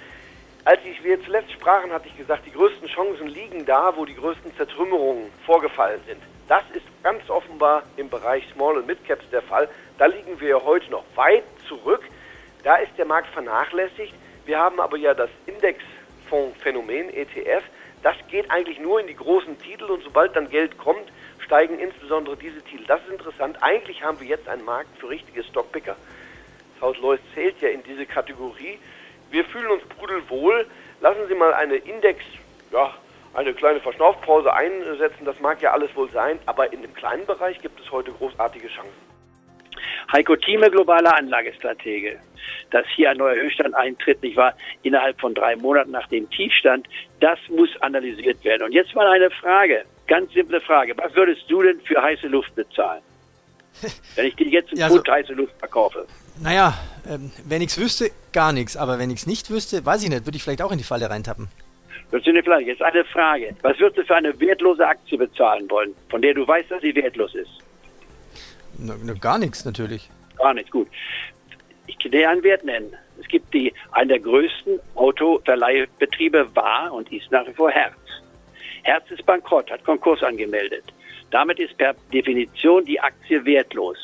Als 0.64 0.80
ich, 0.86 1.04
wir 1.04 1.22
zuletzt 1.24 1.52
sprachen, 1.52 1.92
hatte 1.92 2.08
ich 2.08 2.18
gesagt, 2.18 2.46
die 2.46 2.52
größten 2.52 2.88
Chancen 2.88 3.28
liegen 3.28 3.66
da, 3.66 3.96
wo 3.96 4.06
die 4.06 4.16
größten 4.16 4.56
Zertrümmerungen 4.56 5.32
vorgefallen 5.46 6.02
sind. 6.08 6.22
Das 6.48 6.64
ist 6.74 6.86
ganz 7.04 7.30
offenbar 7.30 7.84
im 7.98 8.10
Bereich 8.10 8.44
Small 8.54 8.78
und 8.78 8.88
Mid 8.88 9.06
Caps 9.06 9.30
der 9.30 9.42
Fall. 9.42 9.68
Da 9.98 10.06
liegen 10.06 10.40
wir 10.40 10.64
heute 10.64 10.90
noch 10.90 11.04
weit 11.16 11.44
zurück. 11.68 12.02
Da 12.64 12.78
ist 12.78 12.92
der 12.98 13.06
Markt 13.06 13.28
vernachlässigt. 13.34 14.14
Wir 14.46 14.58
haben 14.58 14.80
aber 14.80 14.98
ja 14.98 15.14
das 15.14 15.30
Indexfondsphänomen 15.46 17.14
ETF. 17.14 17.64
Das 18.04 18.16
geht 18.30 18.50
eigentlich 18.52 18.80
nur 18.80 19.02
in 19.02 19.08
die 19.08 19.16
großen 19.16 19.60
Titel 19.60 19.86
und 19.86 20.04
sobald 20.04 20.36
dann 20.36 20.50
Geld 20.50 20.78
kommt, 20.78 21.12
steigen 21.40 21.80
insbesondere 21.80 22.38
diese 22.38 22.62
Titel. 22.64 22.84
Das 22.88 23.02
ist 23.02 23.12
interessant. 23.12 23.58
Eigentlich 23.62 24.04
haben 24.04 24.20
wir 24.20 24.28
jetzt 24.28 24.48
einen 24.48 24.66
Markt 24.66 24.98
für 25.00 25.10
richtige 25.10 25.44
Stockpicker. 25.44 25.96
Das 26.74 26.82
Haus 26.82 26.98
Lois 27.00 27.20
zählt 27.34 27.60
ja 27.62 27.70
in 27.70 27.84
diese 27.84 28.06
Kategorie. 28.06 28.80
Wir 29.32 29.44
fühlen 29.46 29.72
uns 29.72 29.84
pudelwohl. 30.00 30.68
Lassen 31.02 31.28
Sie 31.28 31.36
mal 31.36 31.54
eine 31.54 31.76
Index, 31.76 32.24
ja, 32.72 32.94
eine 33.34 33.54
kleine 33.54 33.80
Verschnaufpause 33.80 34.54
einsetzen. 34.54 35.26
Das 35.26 35.40
mag 35.40 35.62
ja 35.62 35.72
alles 35.72 35.96
wohl 35.96 36.10
sein, 36.12 36.40
aber 36.46 36.72
in 36.74 36.82
dem 36.82 36.94
kleinen 36.94 37.26
Bereich 37.26 37.62
gibt 37.62 37.80
es 37.80 37.92
heute 37.92 38.12
großartige 38.12 38.68
Chancen. 38.68 39.08
Heiko 40.12 40.36
Thieme, 40.36 40.72
globaler 40.72 41.16
Anlagestratege. 41.16 42.20
Dass 42.72 42.86
hier 42.96 43.12
ein 43.12 43.18
neuer 43.18 43.36
Höchststand 43.36 43.76
eintritt, 43.76 44.22
nicht 44.22 44.38
wahr, 44.38 44.54
innerhalb 44.84 45.20
von 45.20 45.34
drei 45.34 45.56
Monaten 45.56 45.92
nach 45.92 46.08
dem 46.08 46.30
Tiefstand, 46.30 46.88
das 47.20 47.40
muss 47.50 47.70
analysiert 47.82 48.44
werden. 48.44 48.64
Und 48.64 48.72
jetzt 48.72 48.96
mal 48.96 49.08
eine 49.08 49.30
Frage. 49.30 49.84
Ganz 50.08 50.32
simple 50.34 50.62
Frage. 50.62 50.94
Was 50.98 51.14
würdest 51.16 51.44
du 51.50 51.62
denn 51.62 51.80
für 51.82 52.02
heiße 52.02 52.28
Luft 52.28 52.56
bezahlen? 52.56 53.02
Wenn 54.16 54.28
ich 54.28 54.36
dir 54.36 54.48
jetzt 54.48 54.72
einen 54.72 54.80
ja, 54.80 54.90
Pfund 54.90 55.08
heiße 55.08 55.34
Luft 55.34 55.54
verkaufe. 55.60 56.08
Naja, 56.42 56.74
ähm, 57.08 57.32
wenn 57.46 57.62
ich 57.62 57.70
es 57.70 57.80
wüsste, 57.80 58.12
gar 58.32 58.52
nichts. 58.52 58.78
Aber 58.78 59.00
wenn 59.00 59.10
ich 59.10 59.20
es 59.20 59.28
nicht 59.28 59.50
wüsste, 59.50 59.86
weiß 59.86 60.04
ich 60.04 60.10
nicht, 60.10 60.26
würde 60.26 60.38
ich 60.38 60.44
vielleicht 60.44 60.62
auch 60.62 60.72
in 60.72 60.78
die 60.78 60.84
Falle 60.84 61.10
reintappen. 61.10 61.48
Das 62.12 62.22
ist 62.22 62.28
eine 62.28 62.44
Frage. 62.44 62.66
Jetzt 62.66 62.82
eine 62.82 63.04
Frage. 63.06 63.56
Was 63.62 63.80
würdest 63.80 63.98
du 63.98 64.06
für 64.06 64.16
eine 64.16 64.40
wertlose 64.40 64.86
Aktie 64.88 65.18
bezahlen 65.18 65.70
wollen, 65.70 65.94
von 66.10 66.22
der 66.22 66.34
du 66.34 66.48
weißt, 66.48 66.72
dass 66.72 66.82
sie 66.82 66.96
wertlos 66.96 67.36
ist? 67.36 67.50
Na, 68.78 68.96
na, 69.04 69.14
gar 69.14 69.38
nichts 69.38 69.66
natürlich. 69.66 70.10
Gar 70.38 70.54
nichts, 70.54 70.72
gut. 70.72 70.88
Ich 71.88 71.98
kann 72.00 72.12
dir 72.12 72.30
einen 72.30 72.44
Wert 72.44 72.64
nennen. 72.64 72.94
Es 73.20 73.28
gibt 73.28 73.54
die, 73.54 73.74
einen 73.92 74.10
der 74.10 74.20
größten 74.20 74.80
Autoverleihbetriebe 74.96 76.56
war 76.56 76.94
und 76.94 77.12
ist 77.12 77.32
nach 77.32 77.48
wie 77.48 77.54
vor 77.54 77.72
Herz. 77.72 77.96
Herz 78.88 79.12
ist 79.12 79.26
bankrott, 79.26 79.70
hat 79.70 79.84
Konkurs 79.84 80.24
angemeldet. 80.24 80.86
Damit 81.30 81.60
ist 81.60 81.78
per 81.78 81.94
Definition 82.14 82.86
die 82.86 82.98
Aktie 82.98 83.44
wertlos. 83.44 83.98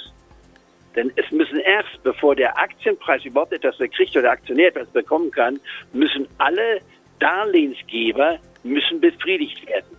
Denn 0.93 1.09
es 1.15 1.31
müssen 1.31 1.59
erst, 1.59 2.03
bevor 2.03 2.35
der 2.35 2.57
Aktienpreis 2.57 3.23
überhaupt 3.23 3.53
etwas 3.53 3.77
kriegt 3.77 4.11
oder 4.11 4.23
der 4.23 4.31
Aktionär 4.31 4.67
etwas 4.67 4.89
bekommen 4.89 5.31
kann, 5.31 5.57
müssen 5.93 6.27
alle 6.37 6.81
Darlehensgeber 7.19 8.39
müssen 8.63 8.99
befriedigt 8.99 9.65
werden. 9.67 9.97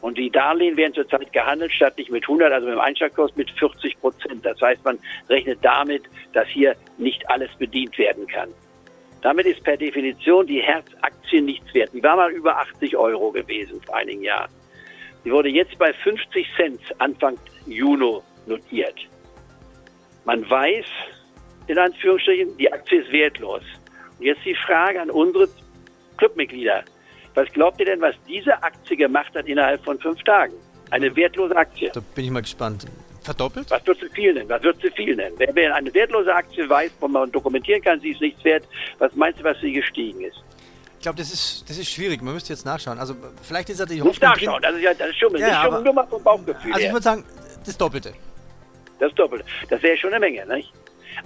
Und 0.00 0.16
die 0.16 0.30
Darlehen 0.30 0.76
werden 0.76 0.94
zurzeit 0.94 1.32
gehandelt, 1.32 1.72
statt 1.72 1.98
nicht 1.98 2.12
mit 2.12 2.22
100, 2.22 2.52
also 2.52 2.66
mit 2.68 2.76
dem 2.76 2.80
Einschlagkurs 2.80 3.34
mit 3.34 3.50
40 3.50 4.00
Prozent. 4.00 4.46
Das 4.46 4.60
heißt, 4.60 4.84
man 4.84 4.96
rechnet 5.28 5.58
damit, 5.62 6.04
dass 6.32 6.46
hier 6.46 6.76
nicht 6.98 7.28
alles 7.28 7.50
bedient 7.56 7.98
werden 7.98 8.28
kann. 8.28 8.50
Damit 9.24 9.46
ist 9.46 9.64
per 9.64 9.78
Definition 9.78 10.46
die 10.46 10.60
Herzaktie 10.60 11.40
nichts 11.40 11.72
wert. 11.72 11.90
Die 11.94 12.02
war 12.02 12.14
mal 12.14 12.30
über 12.30 12.58
80 12.58 12.94
Euro 12.94 13.32
gewesen 13.32 13.80
vor 13.80 13.96
einigen 13.96 14.22
Jahren. 14.22 14.50
Sie 15.24 15.32
wurde 15.32 15.48
jetzt 15.48 15.78
bei 15.78 15.94
50 15.94 16.46
Cent 16.58 16.80
Anfang 16.98 17.38
Juni 17.66 18.20
notiert. 18.46 18.98
Man 20.26 20.48
weiß, 20.48 20.84
in 21.68 21.78
Anführungsstrichen, 21.78 22.54
die 22.58 22.70
Aktie 22.70 23.00
ist 23.00 23.10
wertlos. 23.12 23.62
Und 24.18 24.26
jetzt 24.26 24.44
die 24.44 24.54
Frage 24.54 25.00
an 25.00 25.10
unsere 25.10 25.48
Clubmitglieder. 26.18 26.84
Was 27.34 27.50
glaubt 27.50 27.80
ihr 27.80 27.86
denn, 27.86 28.02
was 28.02 28.16
diese 28.28 28.62
Aktie 28.62 28.94
gemacht 28.94 29.34
hat 29.34 29.46
innerhalb 29.46 29.82
von 29.82 29.98
fünf 30.00 30.22
Tagen? 30.24 30.52
Eine 30.90 31.16
wertlose 31.16 31.56
Aktie. 31.56 31.90
Da 31.94 32.00
bin 32.14 32.26
ich 32.26 32.30
mal 32.30 32.42
gespannt. 32.42 32.84
Verdoppelt? 33.24 33.70
Was 33.70 33.86
wird 33.86 34.00
sie 34.00 34.08
viel 34.10 34.34
nennen? 34.34 34.48
Was 34.48 34.62
wird 34.62 34.80
sie 34.82 34.90
viel 34.90 35.16
nennen? 35.16 35.34
Wer, 35.38 35.54
wer 35.54 35.74
eine 35.74 35.92
wertlose 35.92 36.34
Aktie 36.34 36.68
weiß, 36.68 36.92
wo 37.00 37.08
man 37.08 37.32
dokumentieren 37.32 37.82
kann, 37.82 37.98
sie 38.00 38.10
ist 38.10 38.20
nichts 38.20 38.44
wert, 38.44 38.64
was 38.98 39.14
meinst 39.14 39.40
du, 39.40 39.44
was 39.44 39.58
sie 39.60 39.72
gestiegen 39.72 40.20
ist? 40.20 40.36
Ich 40.98 41.02
glaube, 41.02 41.18
das 41.18 41.32
ist, 41.32 41.64
das 41.68 41.78
ist 41.78 41.90
schwierig. 41.90 42.22
Man 42.22 42.34
müsste 42.34 42.52
jetzt 42.52 42.64
nachschauen. 42.64 42.98
Also 42.98 43.14
vielleicht 43.42 43.70
ist 43.70 43.80
ja 43.80 43.86
die 43.86 44.00
Hoffnung 44.00 44.08
Muss 44.08 44.20
nachschauen. 44.20 44.62
Drin. 44.62 44.72
Das 44.72 44.76
ist 44.76 44.82
ja 44.82 44.94
das 44.94 45.08
ist 45.10 45.18
schon, 45.18 45.36
ja, 45.36 45.48
das 45.48 45.56
ist 45.56 45.72
schon 45.74 45.84
nur 45.84 45.92
mal 45.92 46.06
vom 46.06 46.22
Bauchgefühl. 46.22 46.72
Also 46.72 46.86
ich 46.86 46.92
würde 46.92 47.02
sagen, 47.02 47.24
das 47.64 47.76
Doppelte. 47.76 48.14
Das 48.98 49.14
Doppelte. 49.14 49.44
Das 49.68 49.82
wäre 49.82 49.96
schon 49.96 50.10
eine 50.12 50.20
Menge, 50.20 50.46
nicht? 50.46 50.72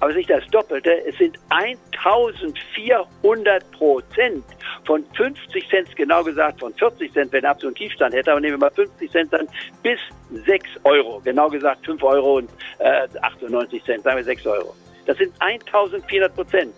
Aber 0.01 0.11
es 0.11 0.17
nicht 0.17 0.31
das 0.31 0.47
Doppelte, 0.49 1.05
es 1.07 1.17
sind 1.19 1.39
1400 1.49 3.71
Prozent 3.73 4.45
von 4.85 5.05
50 5.15 5.69
Cent, 5.69 5.97
genau 5.97 6.25
gesagt 6.25 6.61
von 6.61 6.75
40 6.75 7.13
Cent, 7.13 7.33
wenn 7.33 7.45
er 7.45 7.51
absoluten 7.51 7.79
Tiefstand 7.79 8.15
hätte, 8.15 8.33
aber 8.33 8.41
nehmen 8.41 8.55
wir 8.55 8.59
mal 8.59 8.71
50 8.71 9.11
Cent 9.11 9.33
dann 9.33 9.49
bis 9.83 9.99
6 10.47 10.69
Euro, 10.85 11.21
genau 11.25 11.49
gesagt 11.49 11.85
5 11.85 12.03
Euro 12.03 12.39
und 12.39 12.51
äh, 12.79 13.09
98 13.23 13.85
Cent, 13.85 14.05
sagen 14.05 14.17
wir 14.17 14.25
6 14.25 14.47
Euro. 14.47 14.75
Das 15.07 15.17
sind 15.17 15.33
1400 15.41 16.35
Prozent. 16.35 16.75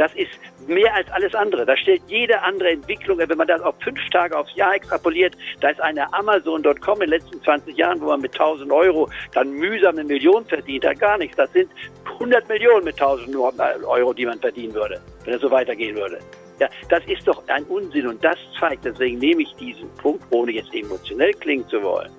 Das 0.00 0.14
ist 0.14 0.30
mehr 0.66 0.94
als 0.94 1.10
alles 1.10 1.34
andere. 1.34 1.66
Da 1.66 1.76
stellt 1.76 2.00
jede 2.06 2.40
andere 2.40 2.70
Entwicklung, 2.70 3.18
wenn 3.18 3.36
man 3.36 3.46
das 3.46 3.60
auf 3.60 3.74
fünf 3.84 4.00
Tage 4.08 4.34
aufs 4.34 4.54
Jahr 4.54 4.74
extrapoliert, 4.74 5.36
da 5.60 5.68
ist 5.68 5.80
eine 5.82 6.10
Amazon.com 6.14 6.94
in 6.94 7.00
den 7.00 7.10
letzten 7.10 7.42
20 7.42 7.76
Jahren, 7.76 8.00
wo 8.00 8.06
man 8.06 8.22
mit 8.22 8.32
1000 8.32 8.72
Euro 8.72 9.10
dann 9.34 9.50
mühsam 9.50 9.98
eine 9.98 10.04
Million 10.04 10.46
verdient 10.46 10.86
hat, 10.86 10.98
gar 11.00 11.18
nichts. 11.18 11.36
Das 11.36 11.52
sind 11.52 11.70
100 12.14 12.48
Millionen 12.48 12.84
mit 12.84 12.94
1000 12.94 13.36
Euro, 13.36 14.14
die 14.14 14.24
man 14.24 14.38
verdienen 14.38 14.72
würde, 14.72 15.02
wenn 15.26 15.34
es 15.34 15.42
so 15.42 15.50
weitergehen 15.50 15.94
würde. 15.94 16.18
Ja, 16.60 16.70
das 16.88 17.04
ist 17.04 17.28
doch 17.28 17.46
ein 17.48 17.64
Unsinn 17.64 18.06
und 18.06 18.24
das 18.24 18.38
zeigt, 18.58 18.86
deswegen 18.86 19.18
nehme 19.18 19.42
ich 19.42 19.54
diesen 19.56 19.94
Punkt, 19.96 20.24
ohne 20.30 20.52
jetzt 20.52 20.74
emotionell 20.74 21.34
klingen 21.34 21.68
zu 21.68 21.82
wollen, 21.82 22.10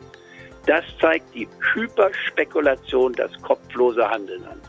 das 0.67 0.85
zeigt 0.99 1.33
die 1.33 1.47
Hyperspekulation, 1.73 3.13
das 3.13 3.31
kopflose 3.41 4.07
Handeln 4.07 4.45
an. 4.45 4.61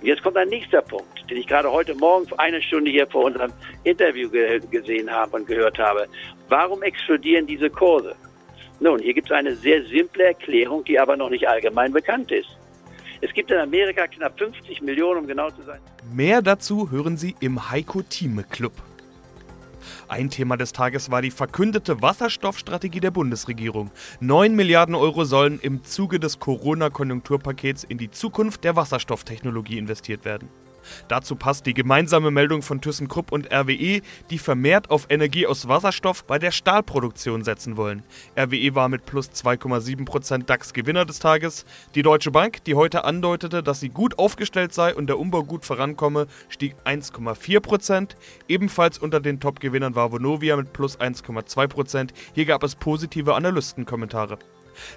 Und 0.00 0.04
jetzt 0.04 0.24
kommt 0.24 0.36
ein 0.36 0.48
nächster 0.48 0.82
Punkt, 0.82 1.15
den 1.28 1.38
ich 1.38 1.46
gerade 1.46 1.70
heute 1.70 1.94
Morgen 1.94 2.26
eine 2.38 2.60
Stunde 2.62 2.90
hier 2.90 3.06
vor 3.06 3.24
unserem 3.24 3.52
Interview 3.84 4.28
ge 4.30 4.60
gesehen 4.70 5.10
habe 5.10 5.36
und 5.36 5.46
gehört 5.46 5.78
habe. 5.78 6.06
Warum 6.48 6.82
explodieren 6.82 7.46
diese 7.46 7.70
Kurse? 7.70 8.14
Nun, 8.80 9.00
hier 9.00 9.14
gibt 9.14 9.30
es 9.30 9.32
eine 9.32 9.54
sehr 9.56 9.84
simple 9.84 10.24
Erklärung, 10.24 10.84
die 10.84 10.98
aber 10.98 11.16
noch 11.16 11.30
nicht 11.30 11.48
allgemein 11.48 11.92
bekannt 11.92 12.30
ist. 12.30 12.56
Es 13.22 13.32
gibt 13.32 13.50
in 13.50 13.58
Amerika 13.58 14.06
knapp 14.06 14.38
50 14.38 14.82
Millionen, 14.82 15.20
um 15.20 15.26
genau 15.26 15.50
zu 15.50 15.62
sein. 15.62 15.80
Mehr 16.12 16.42
dazu 16.42 16.90
hören 16.90 17.16
Sie 17.16 17.34
im 17.40 17.70
Heiko 17.70 18.02
Thieme 18.02 18.44
Club. 18.44 18.72
Ein 20.08 20.30
Thema 20.30 20.56
des 20.56 20.72
Tages 20.72 21.10
war 21.10 21.22
die 21.22 21.30
verkündete 21.30 22.02
Wasserstoffstrategie 22.02 23.00
der 23.00 23.10
Bundesregierung. 23.10 23.90
9 24.20 24.54
Milliarden 24.54 24.94
Euro 24.94 25.24
sollen 25.24 25.58
im 25.60 25.82
Zuge 25.84 26.20
des 26.20 26.38
Corona-Konjunkturpakets 26.38 27.84
in 27.84 27.98
die 27.98 28.10
Zukunft 28.10 28.64
der 28.64 28.76
Wasserstofftechnologie 28.76 29.78
investiert 29.78 30.24
werden. 30.24 30.48
Dazu 31.08 31.36
passt 31.36 31.66
die 31.66 31.74
gemeinsame 31.74 32.30
Meldung 32.30 32.62
von 32.62 32.80
ThyssenKrupp 32.80 33.32
und 33.32 33.52
RWE, 33.52 34.00
die 34.30 34.38
vermehrt 34.38 34.90
auf 34.90 35.06
Energie 35.10 35.46
aus 35.46 35.68
Wasserstoff 35.68 36.24
bei 36.24 36.38
der 36.38 36.50
Stahlproduktion 36.50 37.44
setzen 37.44 37.76
wollen. 37.76 38.02
RWE 38.38 38.74
war 38.74 38.88
mit 38.88 39.06
plus 39.06 39.30
2,7% 39.30 40.44
DAX 40.44 40.72
Gewinner 40.72 41.04
des 41.04 41.18
Tages. 41.18 41.64
Die 41.94 42.02
Deutsche 42.02 42.30
Bank, 42.30 42.64
die 42.64 42.74
heute 42.74 43.04
andeutete, 43.04 43.62
dass 43.62 43.80
sie 43.80 43.88
gut 43.88 44.18
aufgestellt 44.18 44.72
sei 44.72 44.94
und 44.94 45.06
der 45.06 45.18
Umbau 45.18 45.44
gut 45.44 45.64
vorankomme, 45.64 46.26
stieg 46.48 46.76
1,4%. 46.84 48.10
Ebenfalls 48.48 48.98
unter 48.98 49.20
den 49.20 49.40
Top-Gewinnern 49.40 49.94
war 49.94 50.12
Vonovia 50.12 50.56
mit 50.56 50.72
plus 50.72 50.98
1,2%. 50.98 52.10
Hier 52.34 52.44
gab 52.44 52.62
es 52.62 52.74
positive 52.74 53.34
Analystenkommentare. 53.34 54.38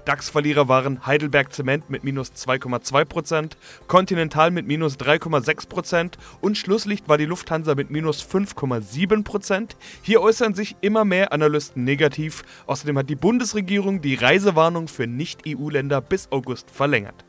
DAX-Verlierer 0.06 0.68
waren 0.68 1.06
Heidelberg 1.06 1.54
Zement 1.54 1.90
mit 1.90 2.04
minus 2.04 2.32
2,2%, 2.32 3.52
Continental 3.88 4.52
mit 4.52 4.68
minus 4.68 4.98
3,6% 4.98 6.14
und 6.42 6.58
Schlusslicht 6.58 7.08
war 7.10 7.18
die 7.18 7.26
Lufthansa 7.26 7.76
mit 7.76 7.90
minus 7.90 8.24
5,7%. 8.24 9.72
Hier 10.02 10.22
äußern 10.22 10.54
sich 10.54 10.76
immer 10.82 11.06
mehr 11.06 11.34
Analysten 11.34 11.84
negativ. 11.84 12.44
Außerdem 12.68 12.98
hat 12.98 13.10
die 13.10 13.16
Bundesregierung 13.16 14.02
die 14.02 14.16
Reisewarnung 14.16 14.88
für 14.88 15.08
Nicht-EU-Länder 15.08 16.02
bis 16.02 16.32
August 16.32 16.72
verlängert. 16.72 17.26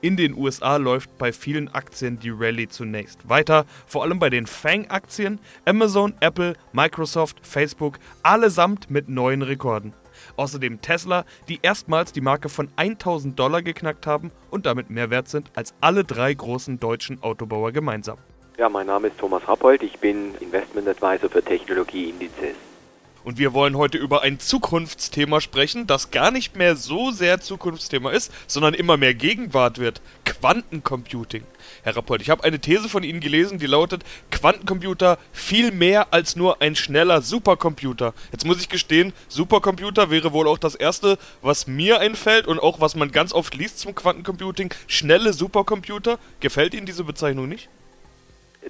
In 0.00 0.16
den 0.16 0.34
USA 0.34 0.76
läuft 0.76 1.16
bei 1.18 1.32
vielen 1.32 1.68
Aktien 1.68 2.18
die 2.18 2.30
Rallye 2.30 2.68
zunächst 2.68 3.28
weiter, 3.28 3.66
vor 3.86 4.02
allem 4.02 4.18
bei 4.18 4.30
den 4.30 4.46
FANG-Aktien, 4.46 5.40
Amazon, 5.64 6.14
Apple, 6.20 6.54
Microsoft, 6.72 7.46
Facebook, 7.46 7.98
allesamt 8.22 8.90
mit 8.90 9.08
neuen 9.08 9.42
Rekorden. 9.42 9.94
Außerdem 10.36 10.80
Tesla, 10.80 11.24
die 11.48 11.60
erstmals 11.62 12.12
die 12.12 12.20
Marke 12.20 12.48
von 12.48 12.68
1000 12.76 13.38
Dollar 13.38 13.62
geknackt 13.62 14.06
haben 14.06 14.30
und 14.50 14.66
damit 14.66 14.90
mehr 14.90 15.10
wert 15.10 15.28
sind 15.28 15.50
als 15.54 15.74
alle 15.80 16.04
drei 16.04 16.32
großen 16.32 16.78
deutschen 16.80 17.22
Autobauer 17.22 17.72
gemeinsam. 17.72 18.18
Ja, 18.58 18.68
mein 18.68 18.86
Name 18.86 19.08
ist 19.08 19.18
Thomas 19.18 19.46
Rappold, 19.48 19.82
ich 19.82 19.98
bin 19.98 20.34
Investment 20.40 20.86
Advisor 20.86 21.30
für 21.30 21.42
Technologieindizes. 21.42 22.69
Und 23.24 23.38
wir 23.38 23.52
wollen 23.52 23.76
heute 23.76 23.98
über 23.98 24.22
ein 24.22 24.40
Zukunftsthema 24.40 25.40
sprechen, 25.40 25.86
das 25.86 26.10
gar 26.10 26.30
nicht 26.30 26.56
mehr 26.56 26.76
so 26.76 27.10
sehr 27.10 27.40
Zukunftsthema 27.40 28.10
ist, 28.10 28.32
sondern 28.46 28.74
immer 28.74 28.96
mehr 28.96 29.14
Gegenwart 29.14 29.78
wird. 29.78 30.00
Quantencomputing. 30.24 31.44
Herr 31.82 31.96
Rappold, 31.96 32.22
ich 32.22 32.30
habe 32.30 32.44
eine 32.44 32.58
These 32.58 32.88
von 32.88 33.02
Ihnen 33.02 33.20
gelesen, 33.20 33.58
die 33.58 33.66
lautet, 33.66 34.04
Quantencomputer 34.30 35.18
viel 35.32 35.70
mehr 35.70 36.12
als 36.14 36.34
nur 36.36 36.62
ein 36.62 36.76
schneller 36.76 37.20
Supercomputer. 37.20 38.14
Jetzt 38.32 38.46
muss 38.46 38.60
ich 38.60 38.68
gestehen, 38.68 39.12
Supercomputer 39.28 40.10
wäre 40.10 40.32
wohl 40.32 40.48
auch 40.48 40.58
das 40.58 40.74
Erste, 40.74 41.18
was 41.42 41.66
mir 41.66 42.00
einfällt 42.00 42.46
und 42.46 42.58
auch 42.58 42.80
was 42.80 42.94
man 42.94 43.12
ganz 43.12 43.32
oft 43.32 43.54
liest 43.54 43.80
zum 43.80 43.94
Quantencomputing. 43.94 44.72
Schnelle 44.86 45.32
Supercomputer. 45.32 46.18
Gefällt 46.40 46.74
Ihnen 46.74 46.86
diese 46.86 47.04
Bezeichnung 47.04 47.48
nicht? 47.48 47.68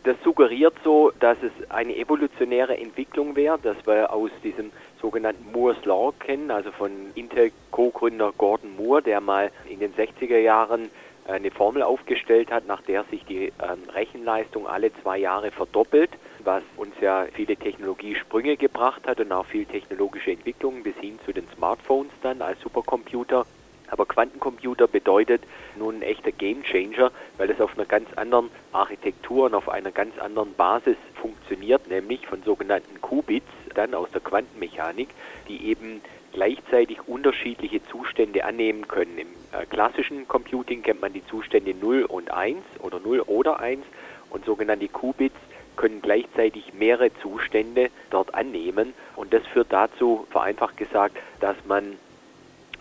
Das 0.04 0.16
suggeriert 0.22 0.74
so, 0.84 1.12
dass 1.18 1.36
es 1.42 1.70
eine 1.70 1.96
evolutionäre 1.96 2.78
Entwicklung 2.78 3.34
wäre, 3.34 3.58
dass 3.58 3.76
wir 3.86 4.12
aus 4.12 4.30
diesem 4.44 4.70
sogenannten 5.00 5.50
Moore's 5.52 5.84
Law 5.84 6.12
kennen, 6.18 6.50
also 6.50 6.70
von 6.70 6.90
Intel-Co-Gründer 7.14 8.32
Gordon 8.38 8.76
Moore, 8.76 9.02
der 9.02 9.20
mal 9.20 9.50
in 9.68 9.80
den 9.80 9.92
60er 9.94 10.38
Jahren 10.38 10.90
eine 11.26 11.50
Formel 11.50 11.82
aufgestellt 11.82 12.50
hat, 12.50 12.66
nach 12.66 12.82
der 12.82 13.04
sich 13.04 13.24
die 13.24 13.52
ähm, 13.62 13.88
Rechenleistung 13.92 14.66
alle 14.66 14.92
zwei 15.02 15.18
Jahre 15.18 15.50
verdoppelt, 15.50 16.10
was 16.44 16.62
uns 16.76 16.94
ja 17.00 17.26
viele 17.32 17.56
Technologiesprünge 17.56 18.56
gebracht 18.56 19.06
hat 19.06 19.20
und 19.20 19.32
auch 19.32 19.46
viel 19.46 19.66
technologische 19.66 20.32
Entwicklungen 20.32 20.82
bis 20.82 20.96
hin 20.96 21.18
zu 21.24 21.32
den 21.32 21.46
Smartphones 21.56 22.12
dann 22.22 22.42
als 22.42 22.60
Supercomputer. 22.60 23.46
Aber 23.90 24.06
Quantencomputer 24.06 24.86
bedeutet 24.86 25.42
nun 25.76 25.96
ein 25.96 26.02
echter 26.02 26.32
Gamechanger, 26.32 27.10
weil 27.38 27.50
es 27.50 27.60
auf 27.60 27.76
einer 27.76 27.86
ganz 27.86 28.12
anderen 28.14 28.50
Architektur 28.72 29.46
und 29.46 29.54
auf 29.54 29.68
einer 29.68 29.90
ganz 29.90 30.18
anderen 30.18 30.54
Basis 30.54 30.96
funktioniert, 31.14 31.88
nämlich 31.88 32.26
von 32.26 32.42
sogenannten 32.42 33.00
Qubits, 33.00 33.46
dann 33.74 33.94
aus 33.94 34.10
der 34.10 34.20
Quantenmechanik, 34.20 35.08
die 35.48 35.66
eben 35.66 36.00
gleichzeitig 36.32 36.98
unterschiedliche 37.08 37.84
Zustände 37.86 38.44
annehmen 38.44 38.86
können. 38.86 39.18
Im 39.18 39.28
äh, 39.52 39.66
klassischen 39.66 40.28
Computing 40.28 40.82
kennt 40.82 41.00
man 41.00 41.12
die 41.12 41.26
Zustände 41.26 41.74
0 41.74 42.04
und 42.04 42.30
1 42.30 42.58
oder 42.80 43.00
0 43.00 43.20
oder 43.22 43.60
1 43.60 43.84
und 44.30 44.44
sogenannte 44.44 44.88
Qubits 44.88 45.36
können 45.76 46.02
gleichzeitig 46.02 46.74
mehrere 46.74 47.10
Zustände 47.22 47.90
dort 48.10 48.34
annehmen 48.34 48.92
und 49.16 49.32
das 49.32 49.46
führt 49.46 49.72
dazu, 49.72 50.26
vereinfacht 50.30 50.76
gesagt, 50.76 51.16
dass 51.40 51.56
man 51.66 51.96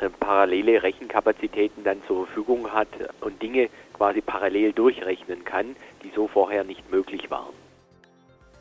parallele 0.07 0.81
Rechenkapazitäten 0.81 1.83
dann 1.83 2.01
zur 2.07 2.25
Verfügung 2.25 2.71
hat 2.71 2.87
und 3.21 3.41
Dinge 3.41 3.69
quasi 3.93 4.21
parallel 4.21 4.71
durchrechnen 4.71 5.43
kann, 5.43 5.75
die 6.03 6.11
so 6.15 6.27
vorher 6.27 6.63
nicht 6.63 6.89
möglich 6.89 7.29
waren. 7.29 7.53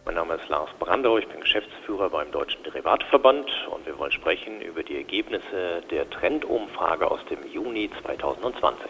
Mein 0.04 0.14
Name 0.14 0.36
ist 0.36 0.48
Lars 0.48 0.70
Brandau, 0.78 1.18
ich 1.18 1.28
bin 1.28 1.38
Geschäftsführer 1.40 2.08
beim 2.08 2.32
Deutschen 2.32 2.62
Derivatverband 2.64 3.46
und 3.70 3.84
wir 3.84 3.98
wollen 3.98 4.10
sprechen 4.10 4.62
über 4.62 4.82
die 4.82 4.96
Ergebnisse 4.96 5.82
der 5.90 6.08
Trendumfrage 6.08 7.10
aus 7.10 7.20
dem 7.28 7.38
Juni 7.52 7.90
2020. 8.02 8.86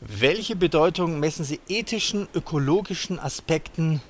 Welche 0.00 0.54
Bedeutung 0.54 1.18
messen 1.18 1.44
Sie 1.44 1.60
ethischen, 1.66 2.28
ökologischen 2.34 3.18
Aspekten 3.18 4.02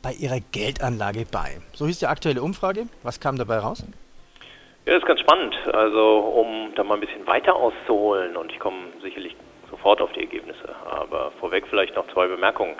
bei 0.00 0.12
Ihrer 0.12 0.38
Geldanlage 0.52 1.26
bei? 1.28 1.60
So 1.74 1.88
hieß 1.88 1.98
die 1.98 2.06
aktuelle 2.06 2.40
Umfrage. 2.40 2.86
Was 3.02 3.18
kam 3.18 3.36
dabei 3.36 3.58
raus? 3.58 3.82
Ja, 4.86 4.94
das 4.94 5.02
ist 5.02 5.06
ganz 5.06 5.20
spannend. 5.20 5.56
Also, 5.72 6.18
um 6.18 6.72
da 6.74 6.84
mal 6.84 6.94
ein 6.94 7.00
bisschen 7.00 7.26
weiter 7.26 7.54
auszuholen, 7.56 8.36
und 8.36 8.52
ich 8.52 8.58
komme 8.58 8.78
sicherlich 9.02 9.36
sofort 9.70 10.00
auf 10.00 10.12
die 10.12 10.20
Ergebnisse, 10.20 10.74
aber 10.86 11.30
vorweg 11.40 11.66
vielleicht 11.68 11.94
noch 11.96 12.06
zwei 12.08 12.26
Bemerkungen 12.26 12.76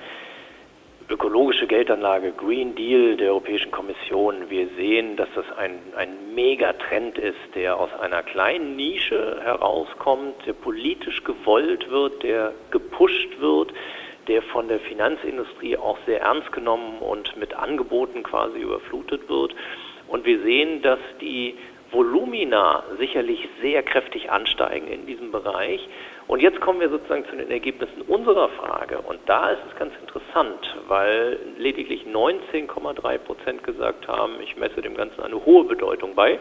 ökologische 1.10 1.66
Geldanlage, 1.66 2.32
Green 2.32 2.74
Deal 2.74 3.16
der 3.16 3.28
Europäischen 3.30 3.70
Kommission. 3.70 4.50
Wir 4.50 4.68
sehen, 4.76 5.16
dass 5.16 5.28
das 5.34 5.46
ein, 5.56 5.78
ein 5.96 6.34
Megatrend 6.34 7.16
ist, 7.18 7.54
der 7.54 7.78
aus 7.78 7.88
einer 8.00 8.22
kleinen 8.22 8.76
Nische 8.76 9.40
herauskommt, 9.42 10.34
der 10.46 10.52
politisch 10.52 11.24
gewollt 11.24 11.90
wird, 11.90 12.22
der 12.22 12.52
gepusht 12.70 13.40
wird, 13.40 13.72
der 14.26 14.42
von 14.42 14.68
der 14.68 14.80
Finanzindustrie 14.80 15.78
auch 15.78 15.96
sehr 16.04 16.20
ernst 16.20 16.52
genommen 16.52 16.98
und 16.98 17.34
mit 17.38 17.54
Angeboten 17.54 18.22
quasi 18.22 18.58
überflutet 18.58 19.30
wird. 19.30 19.54
Und 20.08 20.26
wir 20.26 20.42
sehen, 20.42 20.82
dass 20.82 21.00
die 21.22 21.56
Volumina 21.90 22.84
sicherlich 22.98 23.48
sehr 23.62 23.82
kräftig 23.82 24.30
ansteigen 24.30 24.88
in 24.88 25.06
diesem 25.06 25.32
Bereich. 25.32 25.86
Und 26.26 26.42
jetzt 26.42 26.60
kommen 26.60 26.80
wir 26.80 26.90
sozusagen 26.90 27.24
zu 27.26 27.36
den 27.36 27.50
Ergebnissen 27.50 28.02
unserer 28.02 28.48
Frage. 28.50 28.98
Und 28.98 29.20
da 29.26 29.50
ist 29.50 29.62
es 29.68 29.76
ganz 29.78 29.94
interessant, 30.00 30.76
weil 30.86 31.38
lediglich 31.56 32.04
19,3 32.04 33.18
Prozent 33.18 33.64
gesagt 33.64 34.06
haben, 34.08 34.34
ich 34.42 34.56
messe 34.56 34.82
dem 34.82 34.94
Ganzen 34.94 35.22
eine 35.22 35.44
hohe 35.44 35.64
Bedeutung 35.64 36.14
bei. 36.14 36.38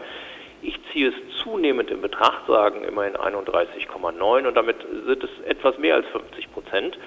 Ich 0.60 0.78
ziehe 0.92 1.08
es 1.08 1.14
zunehmend 1.42 1.90
in 1.90 2.02
Betracht, 2.02 2.46
sagen 2.46 2.84
immerhin 2.84 3.14
31,9 3.14 4.46
und 4.46 4.54
damit 4.56 4.76
sind 5.06 5.24
es 5.24 5.30
etwas 5.46 5.78
mehr 5.78 5.94
als 5.94 6.06
50 6.08 6.52
Prozent. 6.52 6.98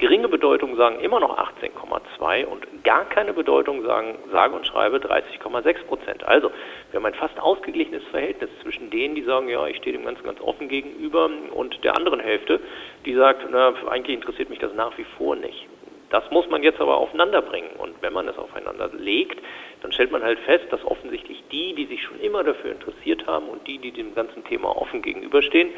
Geringe 0.00 0.28
Bedeutung 0.28 0.76
sagen 0.76 0.98
immer 1.00 1.20
noch 1.20 1.36
18,2 1.36 2.46
und 2.46 2.84
gar 2.84 3.04
keine 3.04 3.34
Bedeutung 3.34 3.82
sagen 3.84 4.16
sage 4.32 4.56
und 4.56 4.66
schreibe 4.66 4.96
30,6 4.96 5.84
Prozent. 5.84 6.24
Also 6.24 6.50
wir 6.90 6.98
haben 6.98 7.04
ein 7.04 7.12
fast 7.12 7.38
ausgeglichenes 7.38 8.02
Verhältnis 8.04 8.48
zwischen 8.62 8.88
denen, 8.88 9.14
die 9.14 9.24
sagen, 9.24 9.50
ja, 9.50 9.66
ich 9.66 9.76
stehe 9.76 9.94
dem 9.94 10.06
Ganzen 10.06 10.24
ganz 10.24 10.40
offen 10.40 10.70
gegenüber 10.70 11.28
und 11.52 11.84
der 11.84 11.98
anderen 11.98 12.18
Hälfte, 12.18 12.60
die 13.04 13.14
sagt, 13.14 13.46
na, 13.50 13.74
eigentlich 13.90 14.16
interessiert 14.16 14.48
mich 14.48 14.58
das 14.58 14.72
nach 14.72 14.96
wie 14.96 15.04
vor 15.18 15.36
nicht. 15.36 15.66
Das 16.08 16.24
muss 16.30 16.48
man 16.48 16.62
jetzt 16.62 16.80
aber 16.80 16.96
aufeinander 16.96 17.42
bringen. 17.42 17.70
Und 17.76 17.92
wenn 18.00 18.14
man 18.14 18.26
es 18.26 18.38
aufeinander 18.38 18.88
legt, 18.96 19.38
dann 19.82 19.92
stellt 19.92 20.12
man 20.12 20.22
halt 20.22 20.38
fest, 20.40 20.64
dass 20.70 20.82
offensichtlich 20.82 21.44
die, 21.52 21.74
die 21.74 21.84
sich 21.84 22.02
schon 22.02 22.18
immer 22.20 22.42
dafür 22.42 22.72
interessiert 22.72 23.26
haben 23.26 23.50
und 23.50 23.66
die, 23.66 23.76
die 23.76 23.92
dem 23.92 24.14
ganzen 24.14 24.44
Thema 24.44 24.74
offen 24.80 25.02
gegenüberstehen, 25.02 25.68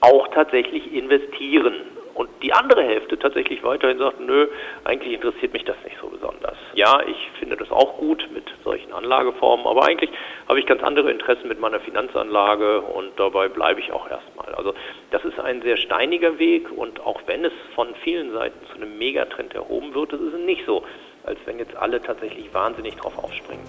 auch 0.00 0.26
tatsächlich 0.34 0.92
investieren 0.92 1.74
und 2.18 2.28
die 2.42 2.52
andere 2.52 2.82
Hälfte 2.82 3.16
tatsächlich 3.16 3.62
weiterhin 3.62 3.98
sagt, 3.98 4.18
nö, 4.18 4.48
eigentlich 4.82 5.14
interessiert 5.14 5.52
mich 5.52 5.64
das 5.64 5.76
nicht 5.84 5.96
so 6.00 6.08
besonders. 6.08 6.56
Ja, 6.74 7.00
ich 7.06 7.16
finde 7.38 7.56
das 7.56 7.70
auch 7.70 7.96
gut 7.98 8.28
mit 8.34 8.42
solchen 8.64 8.92
Anlageformen, 8.92 9.64
aber 9.68 9.84
eigentlich 9.84 10.10
habe 10.48 10.58
ich 10.58 10.66
ganz 10.66 10.82
andere 10.82 11.12
Interessen 11.12 11.46
mit 11.46 11.60
meiner 11.60 11.78
Finanzanlage 11.78 12.80
und 12.80 13.12
dabei 13.16 13.48
bleibe 13.48 13.78
ich 13.78 13.92
auch 13.92 14.10
erstmal. 14.10 14.52
Also 14.56 14.74
das 15.12 15.24
ist 15.24 15.38
ein 15.38 15.62
sehr 15.62 15.76
steiniger 15.76 16.40
Weg 16.40 16.66
und 16.76 16.98
auch 16.98 17.20
wenn 17.26 17.44
es 17.44 17.52
von 17.76 17.94
vielen 18.02 18.32
Seiten 18.32 18.58
zu 18.66 18.74
einem 18.74 18.98
Megatrend 18.98 19.54
erhoben 19.54 19.94
wird, 19.94 20.12
ist 20.12 20.20
es 20.20 20.40
nicht 20.44 20.66
so, 20.66 20.82
als 21.24 21.38
wenn 21.44 21.60
jetzt 21.60 21.76
alle 21.76 22.02
tatsächlich 22.02 22.52
wahnsinnig 22.52 22.96
drauf 22.96 23.16
aufspringen. 23.16 23.64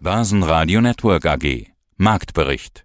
Börsenradio 0.00 0.82
Network 0.82 1.24
AG 1.24 1.68
Marktbericht 1.96 2.84